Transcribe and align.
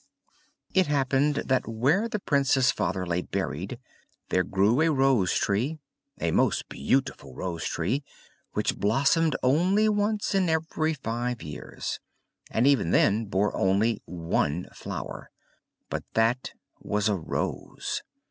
It 0.73 0.87
happened 0.87 1.43
that 1.45 1.67
where 1.67 2.09
the 2.09 2.17
Prince's 2.17 2.71
father 2.71 3.05
lay 3.05 3.21
buried, 3.21 3.77
there 4.29 4.43
grew 4.43 4.81
a 4.81 4.89
rose 4.89 5.31
tree 5.35 5.77
a 6.19 6.31
most 6.31 6.67
beautiful 6.69 7.35
rose 7.35 7.65
tree, 7.65 8.03
which 8.53 8.77
blossomed 8.79 9.35
only 9.43 9.87
once 9.87 10.33
in 10.33 10.49
every 10.49 10.95
five 10.95 11.43
years, 11.43 11.99
and 12.49 12.65
even 12.65 12.89
then 12.89 13.25
bore 13.25 13.55
only 13.55 14.01
one 14.05 14.65
flower, 14.73 15.29
but 15.87 16.03
that 16.15 16.53
was 16.79 17.07
a 17.07 17.15
rose! 17.15 18.01